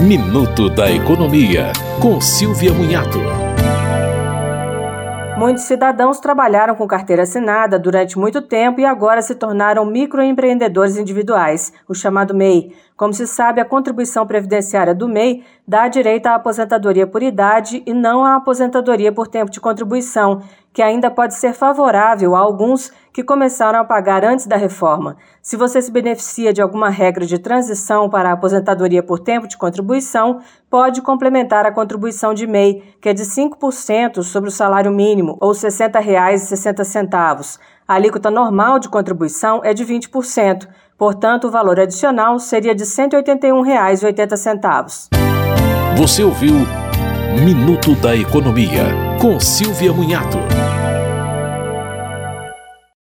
[0.00, 3.18] Minuto da Economia, com Silvia Munhato.
[5.36, 11.72] Muitos cidadãos trabalharam com carteira assinada durante muito tempo e agora se tornaram microempreendedores individuais,
[11.88, 12.72] o chamado MEI.
[12.96, 17.92] Como se sabe, a contribuição previdenciária do MEI dá direito à aposentadoria por idade e
[17.92, 20.42] não à aposentadoria por tempo de contribuição,
[20.78, 25.16] que ainda pode ser favorável a alguns que começaram a pagar antes da reforma.
[25.42, 29.56] Se você se beneficia de alguma regra de transição para a aposentadoria por tempo de
[29.56, 30.38] contribuição,
[30.70, 35.50] pode complementar a contribuição de MEI, que é de 5% sobre o salário mínimo, ou
[35.50, 37.58] R$ 60,60.
[37.88, 40.68] A alíquota normal de contribuição é de 20%.
[40.96, 45.08] Portanto, o valor adicional seria de R$ 181,80.
[45.96, 46.54] Você ouviu
[47.44, 50.38] Minuto da Economia, com Silvia Munhato.